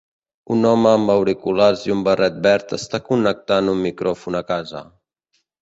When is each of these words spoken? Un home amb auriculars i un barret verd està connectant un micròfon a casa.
Un 0.53 0.63
home 0.69 0.87
amb 0.91 1.11
auriculars 1.15 1.83
i 1.89 1.93
un 1.97 2.01
barret 2.09 2.41
verd 2.49 2.75
està 2.81 3.03
connectant 3.13 3.73
un 3.75 3.85
micròfon 3.89 4.41
a 4.41 4.47
casa. 4.53 4.87